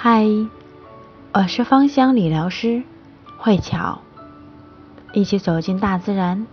[0.00, 0.28] 嗨，
[1.32, 2.84] 我是芳香理疗师
[3.36, 3.98] 慧巧，
[5.12, 6.46] 一起走进大自然，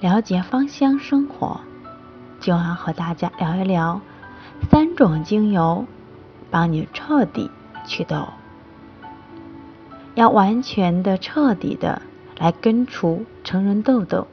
[0.00, 1.60] 了解芳香生活。
[2.40, 4.00] 今晚和大家聊一聊
[4.70, 5.84] 三种精油，
[6.50, 7.50] 帮你彻底
[7.84, 8.26] 祛痘。
[10.14, 12.00] 要完全的、彻底的
[12.38, 14.26] 来根除成人痘痘，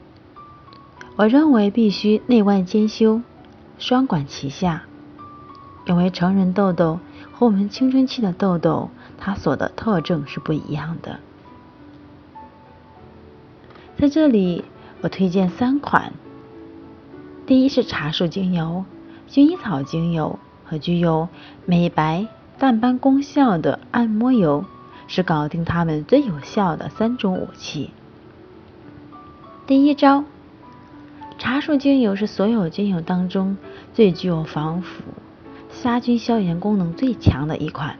[1.16, 3.20] 我认为必须内外兼修，
[3.78, 4.84] 双管齐下。
[5.84, 6.98] 因为成人痘痘
[7.38, 11.20] 和我们青春期的痘痘，它所的特征是不一样的。
[13.98, 14.64] 在这里，
[15.02, 16.14] 我推荐三款。
[17.46, 18.86] 第一是茶树精油、
[19.28, 21.28] 薰衣草精油和具有
[21.66, 22.26] 美白、
[22.58, 24.64] 淡斑功效的按摩油，
[25.06, 27.90] 是搞定它们最有效的三种武器。
[29.66, 30.24] 第一招，
[31.36, 33.58] 茶树精油是所有精油当中
[33.92, 35.02] 最具有防腐。
[35.82, 37.98] 杀菌消炎功能最强的一款，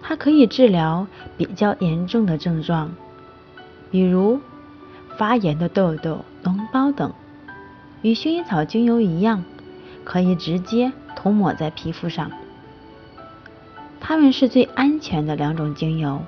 [0.00, 2.92] 它可以治疗比较严重的症状，
[3.90, 4.40] 比如
[5.18, 7.12] 发炎的痘痘、脓包等。
[8.00, 9.44] 与薰衣草精油一样，
[10.04, 12.30] 可以直接涂抹在皮肤上。
[14.00, 16.22] 它们是最安全的两种精油。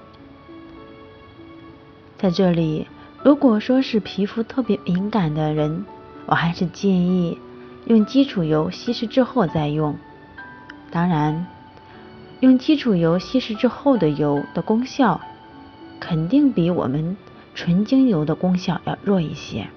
[2.19, 2.87] 在这里，
[3.23, 5.85] 如果说是皮肤特别敏感的人，
[6.27, 7.39] 我还是建议。
[7.87, 9.99] 用基础油稀释之后再用，
[10.91, 11.47] 当然，
[12.41, 15.21] 用基础油稀释之后的油的功效，
[16.01, 17.17] 肯定比我们
[17.55, 19.69] 纯精油的功效要弱一些。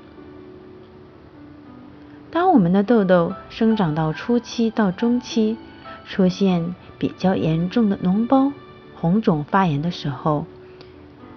[2.31, 5.58] 当我们的痘痘生长到初期到中期，
[6.05, 8.53] 出现比较严重的脓包、
[8.95, 10.45] 红肿、发炎的时候，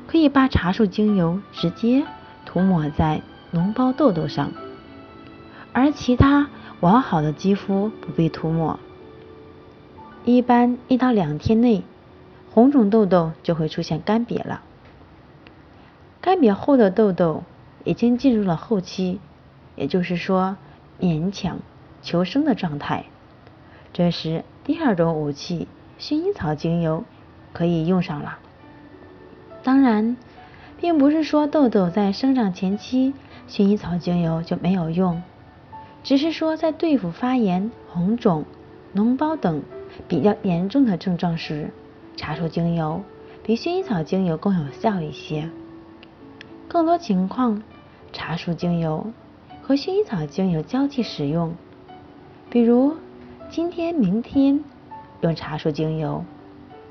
[0.06, 2.04] 可以把茶树精油直接
[2.46, 4.52] 涂抹在脓包痘痘上，
[5.72, 6.48] 而其他。
[6.80, 8.78] 完好的肌肤不必涂抹，
[10.24, 11.82] 一般一到两天内，
[12.54, 14.62] 红肿痘痘就会出现干瘪了。
[16.22, 17.42] 干瘪后的痘痘
[17.84, 19.20] 已经进入了后期，
[19.76, 20.56] 也就是说
[20.98, 21.58] 勉强
[22.00, 23.04] 求生的状态。
[23.92, 25.68] 这时，第二种武器
[25.98, 27.04] 薰衣草精油
[27.52, 28.38] 可以用上了。
[29.62, 30.16] 当然，
[30.80, 33.12] 并不是说痘痘在生长前期
[33.50, 35.22] 薰衣草精油就没有用。
[36.02, 38.44] 只是说，在对付发炎、红肿、
[38.94, 39.62] 脓包等
[40.08, 41.70] 比较严重的症状时，
[42.16, 43.02] 茶树精油
[43.42, 45.50] 比薰衣草精油更有效一些。
[46.68, 47.62] 更多情况，
[48.12, 49.12] 茶树精油
[49.62, 51.54] 和薰衣草精油交替使用，
[52.48, 52.96] 比如
[53.50, 54.64] 今天、明天
[55.20, 56.24] 用茶树精油，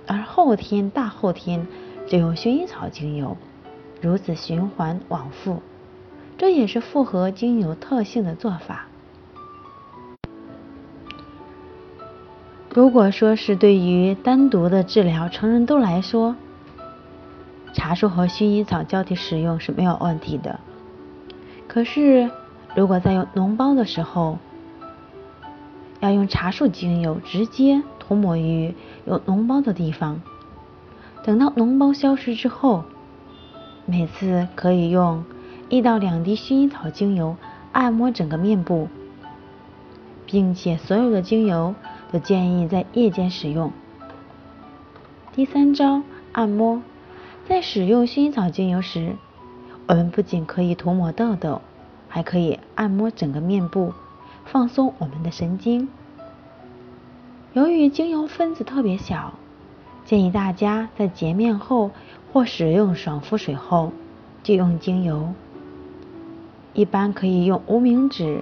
[0.06, 1.66] 而后天、大后天
[2.08, 3.36] 就用薰衣草精油，
[4.02, 5.62] 如此循环往复，
[6.38, 8.86] 这也是符合精油特性的做法。
[12.80, 16.38] 如果说是对于单独的治疗成人痘来说，
[17.74, 20.62] 茶树和薰衣草交替使用是没有问题的。
[21.68, 22.32] 可是，
[22.78, 24.38] 如果在用脓包的时候，
[26.00, 28.74] 要用茶树精油直接涂抹于
[29.04, 30.22] 有脓包的地方，
[31.26, 32.86] 等到脓包消失之后，
[33.86, 35.26] 每次可以用
[35.68, 37.36] 一到两滴薰衣草精油
[37.74, 38.88] 按摩整个面部，
[40.26, 41.76] 并且所有的精油。
[42.12, 43.72] 都建议在夜间使用。
[45.34, 46.82] 第三招，按摩。
[47.48, 49.16] 在使用薰衣草精油时，
[49.88, 51.62] 我们不仅可以涂抹痘痘，
[52.08, 53.94] 还可以按摩整个面部，
[54.46, 55.88] 放松我们的神经。
[57.54, 59.34] 由于精油分子特别小，
[60.06, 61.90] 建议大家在洁面后
[62.32, 63.92] 或使用爽肤水后
[64.44, 65.34] 就用精油。
[66.74, 68.42] 一般可以用无名指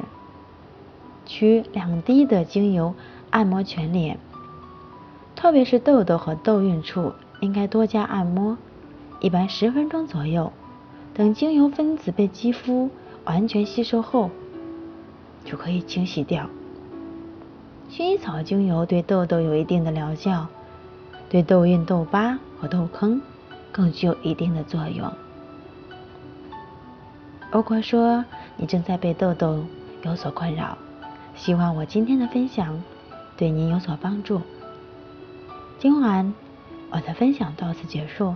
[1.25, 2.93] 取两滴的精油。
[3.29, 4.17] 按摩全脸，
[5.35, 8.57] 特别是痘痘和痘印处，应该多加按摩，
[9.19, 10.51] 一般十分钟左右。
[11.13, 12.89] 等精油分子被肌肤
[13.25, 14.29] 完全吸收后，
[15.43, 16.47] 就可以清洗掉。
[17.89, 20.47] 薰衣草精油对痘痘有一定的疗效，
[21.29, 23.21] 对痘印、痘疤和痘坑
[23.71, 25.11] 更具有一定的作用。
[27.51, 28.23] 如果说
[28.57, 29.63] 你正在被痘痘
[30.03, 30.77] 有所困扰，
[31.35, 32.79] 希望我今天的分享。
[33.37, 34.41] 对您有所帮助。
[35.79, 36.33] 今晚
[36.89, 38.35] 我的分享到此结束，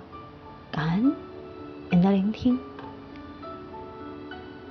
[0.71, 1.11] 感恩
[1.89, 2.57] 您的聆听。